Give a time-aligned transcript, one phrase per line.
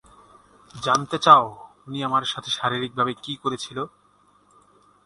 [0.75, 1.45] জানতে চাও
[1.87, 3.77] উনি আমার সাথে শারীরিকভাবে কী করেছিল?